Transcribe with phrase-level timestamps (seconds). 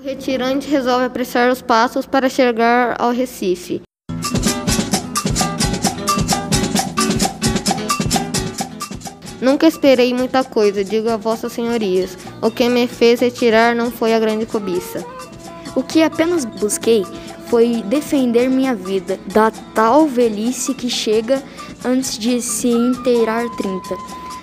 [0.00, 3.82] O retirante resolve apressar os passos para chegar ao Recife.
[9.42, 12.16] Nunca esperei muita coisa, digo a vossas senhorias.
[12.40, 15.04] O que me fez retirar não foi a grande cobiça.
[15.76, 17.04] O que apenas busquei
[17.48, 21.42] foi defender minha vida da tal velhice que chega
[21.84, 23.80] antes de se inteirar 30.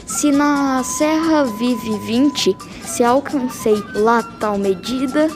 [0.06, 2.56] Se na serra vive 20,
[2.86, 5.30] se alcancei lá tal medida,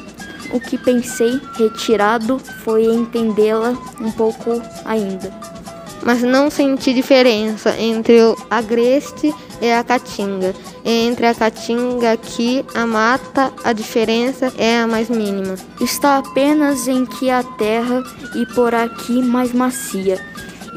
[0.53, 5.31] o que pensei retirado foi entendê-la um pouco ainda.
[6.03, 10.53] Mas não senti diferença entre o agreste e a caatinga.
[10.83, 15.55] Entre a caatinga aqui, a mata, a diferença é a mais mínima.
[15.79, 18.03] Está apenas em que a terra
[18.35, 20.19] e por aqui mais macia.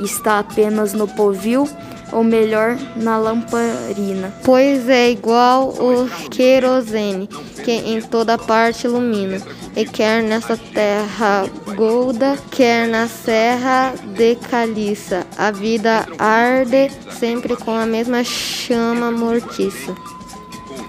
[0.03, 1.67] Está apenas no povil
[2.13, 4.33] ou melhor, na lamparina.
[4.45, 7.27] Pois é igual o querosene,
[7.65, 9.41] que em toda parte ilumina,
[9.77, 17.73] e quer nessa terra golda, quer na serra de caliça, a vida arde sempre com
[17.73, 19.95] a mesma chama mortiça.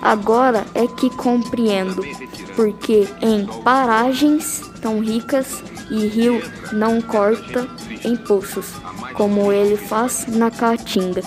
[0.01, 2.03] Agora é que compreendo,
[2.55, 6.41] porque em paragens tão ricas e rio
[6.71, 7.67] não corta
[8.03, 8.73] em poços,
[9.13, 11.21] como ele faz na caatinga.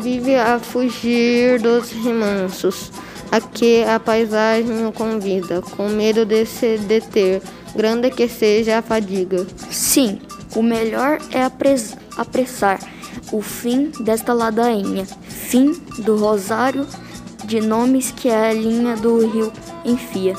[0.00, 2.90] Vive a fugir dos remansos,
[3.30, 7.40] a que a paisagem o convida, com medo de se deter,
[7.74, 9.46] grande que seja a fadiga.
[9.70, 10.20] Sim,
[10.54, 12.78] o melhor é apressar
[13.32, 16.86] o fim desta ladainha, fim do rosário
[17.44, 19.52] de nomes que a linha do rio
[19.84, 20.34] enfia.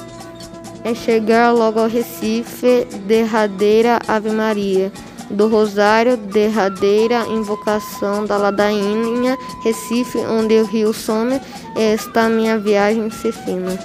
[0.85, 4.91] É chegar logo ao Recife, derradeira Ave Maria
[5.31, 11.41] do Rosário, derradeira invocação da ladainha, Recife, onde o rio some,
[11.75, 13.79] está minha viagem se fina.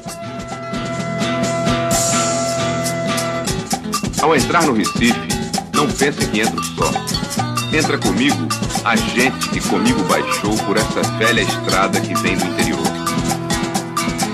[4.21, 5.29] Ao entrar no Recife,
[5.75, 6.91] não pense que entro só.
[7.75, 8.37] Entra comigo
[8.85, 12.87] a gente que comigo baixou por essa velha estrada que vem do interior.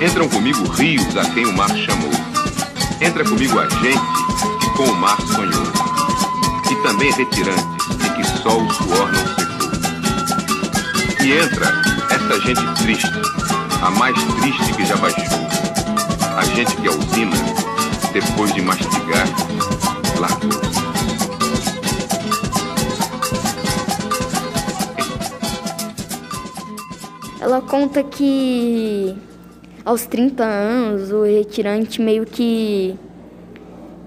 [0.05, 2.26] Entram comigo rios a quem o mar chamou.
[3.01, 4.01] Entra comigo a gente
[4.61, 5.67] que com o mar sonhou
[6.71, 7.65] e também retirantes
[8.05, 9.47] em que só o suor não secou.
[11.27, 11.67] E entra
[12.11, 13.11] essa gente triste,
[13.83, 15.23] a mais triste que já baixou,
[16.39, 17.37] a gente que a usina,
[18.15, 19.29] depois de mastigar,
[20.19, 20.67] largou.
[27.41, 29.15] Ela conta que
[29.87, 32.99] aos 30 anos o retirante meio que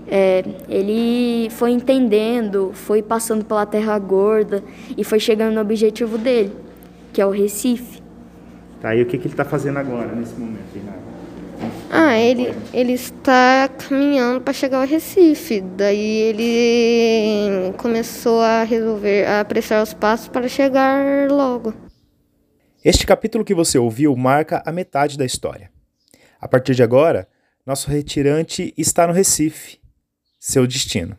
[0.06, 4.62] é, ele foi entendendo, foi passando pela Terra Gorda
[4.98, 6.52] e foi chegando no objetivo dele,
[7.14, 8.02] que é o Recife.
[8.82, 11.00] Tá, e o que, que ele está fazendo agora, nesse momento, Renato?
[11.90, 15.62] Ah, ele, ele está caminhando para chegar ao Recife.
[15.62, 21.74] Daí ele começou a resolver, a apressar os passos para chegar logo.
[22.84, 25.70] Este capítulo que você ouviu marca a metade da história.
[26.40, 27.28] A partir de agora,
[27.66, 29.80] nosso retirante está no Recife
[30.40, 31.18] seu destino.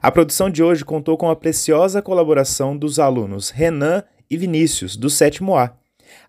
[0.00, 5.10] A produção de hoje contou com a preciosa colaboração dos alunos Renan e Vinícius, do
[5.10, 5.76] sétimo A.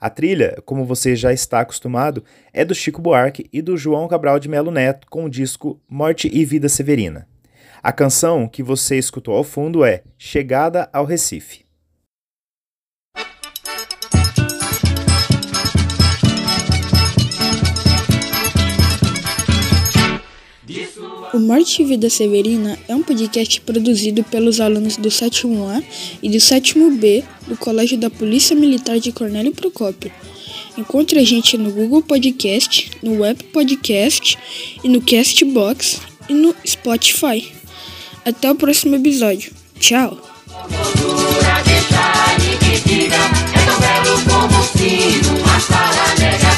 [0.02, 4.40] A trilha, como você já está acostumado, é do Chico Buarque e do João Cabral
[4.40, 7.28] de Melo Neto com o disco Morte e Vida Severina.
[7.84, 11.67] A canção que você escutou ao fundo é Chegada ao Recife.
[21.38, 25.84] O Morte e Vida Severina é um podcast produzido pelos alunos do 7º A
[26.24, 30.12] e do 7º B do Colégio da Polícia Militar de Cornélio Procópio.
[30.76, 34.36] Encontre a gente no Google Podcast, no Web Podcast
[34.84, 37.48] e no Castbox e no Spotify.
[38.26, 39.54] Até o próximo episódio.
[39.80, 40.20] Tchau!
[43.54, 46.57] É tão belo como o sino, mas para negar